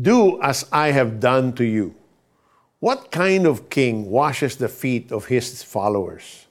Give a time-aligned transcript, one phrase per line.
[0.00, 1.94] Do as I have done to you.
[2.80, 6.46] What kind of king washes the feet of his followers?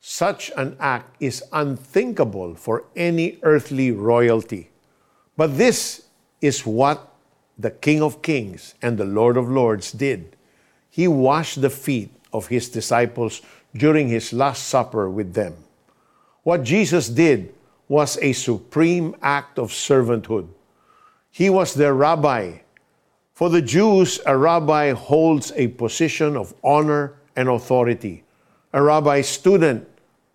[0.00, 4.70] Such an act is unthinkable for any earthly royalty.
[5.36, 6.04] But this
[6.40, 7.12] is what
[7.58, 10.36] the King of Kings and the Lord of Lords did.
[10.90, 13.40] He washed the feet of his disciples
[13.74, 15.56] during his Last Supper with them.
[16.42, 17.54] What Jesus did
[17.88, 20.48] was a supreme act of servanthood.
[21.30, 22.58] He was their rabbi.
[23.36, 28.24] For the Jews, a rabbi holds a position of honor and authority.
[28.72, 29.86] A rabbi student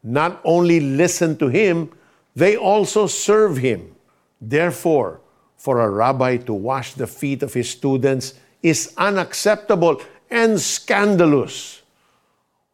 [0.03, 1.89] not only listen to him,
[2.35, 3.95] they also serve him.
[4.39, 5.20] Therefore,
[5.58, 9.99] for a rabbi to wash the feet of his students is unacceptable
[10.30, 11.81] and scandalous.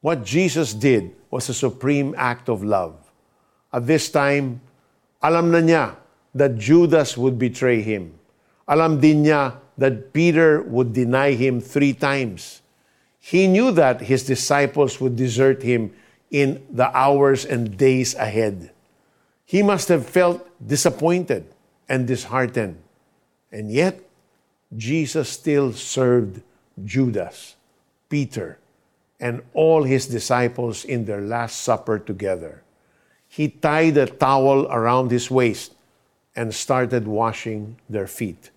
[0.02, 3.00] What Jesus did was a supreme act of love.
[3.72, 4.60] At this time,
[5.24, 5.96] alam na niya
[6.36, 8.12] that Judas would betray him.
[8.68, 12.62] Alam din niya that Peter would deny him three times.
[13.20, 15.94] He knew that his disciples would desert him
[16.32, 18.72] in the hours and days ahead.
[19.46, 21.46] He must have felt disappointed
[21.88, 22.78] and disheartened.
[23.52, 24.02] And yet,
[24.76, 26.42] Jesus still served
[26.84, 27.56] Judas,
[28.10, 28.60] Peter,
[29.20, 32.64] and all his disciples in their Last Supper together.
[33.28, 35.74] He tied a towel around his waist
[36.36, 38.52] and started washing their feet.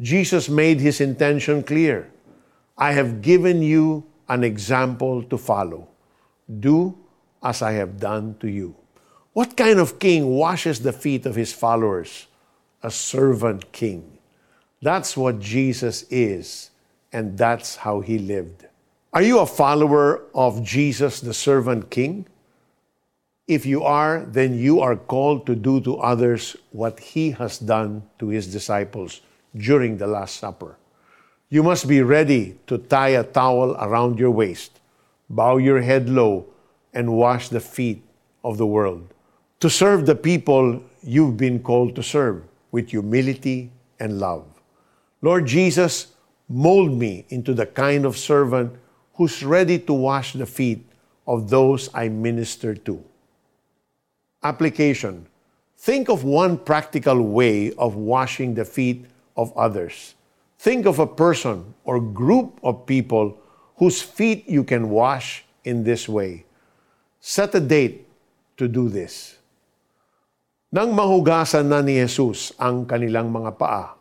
[0.00, 2.10] Jesus made his intention clear
[2.76, 5.88] I have given you an example to follow.
[6.60, 6.98] Do
[7.42, 8.74] as I have done to you.
[9.32, 12.26] What kind of king washes the feet of his followers?
[12.82, 14.18] A servant king.
[14.82, 16.70] That's what Jesus is,
[17.12, 18.66] and that's how he lived.
[19.12, 22.26] Are you a follower of Jesus, the servant king?
[23.46, 28.02] If you are, then you are called to do to others what he has done
[28.18, 29.20] to his disciples
[29.56, 30.76] during the Last Supper.
[31.48, 34.80] You must be ready to tie a towel around your waist,
[35.30, 36.46] bow your head low,
[36.92, 38.02] and wash the feet
[38.42, 39.06] of the world.
[39.60, 43.70] To serve the people you've been called to serve with humility
[44.00, 44.44] and love.
[45.22, 46.08] Lord Jesus,
[46.48, 48.74] mold me into the kind of servant
[49.14, 50.84] who's ready to wash the feet
[51.26, 53.02] of those I minister to.
[54.42, 55.26] Application
[55.84, 60.14] Think of one practical way of washing the feet of others.
[60.58, 63.36] Think of a person or group of people
[63.76, 66.46] whose feet you can wash in this way.
[67.18, 68.06] Set a date
[68.56, 69.36] to do this.
[70.74, 73.94] Nang mahugasan na ni Jesus ang kanilang mga paa,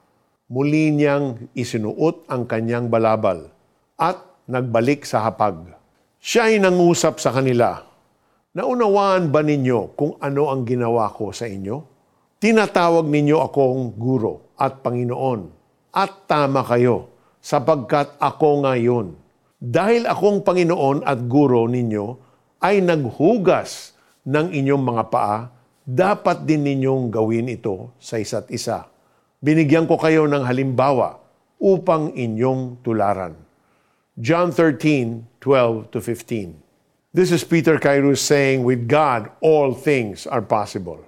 [0.50, 3.50] muli niyang isinuot ang kanyang balabal
[3.98, 4.18] at
[4.50, 5.70] nagbalik sa hapag.
[6.18, 7.94] Siya ay nangusap sa kanila,
[8.54, 11.93] Naunawaan ba ninyo kung ano ang ginawa ko sa inyo?
[12.44, 15.48] Tinatawag ninyo akong guro at Panginoon.
[15.96, 17.08] At tama kayo,
[17.40, 19.16] sapagkat ako ngayon.
[19.64, 22.20] Dahil akong Panginoon at guro ninyo,
[22.60, 23.96] ay naghugas
[24.28, 25.56] ng inyong mga paa,
[25.88, 28.92] dapat din ninyong gawin ito sa isa't isa.
[29.40, 31.24] Binigyan ko kayo ng halimbawa
[31.64, 33.40] upang inyong tularan.
[34.20, 36.60] John 13, 12 to 15.
[37.16, 41.08] This is Peter Kairos saying, with God, all things are possible.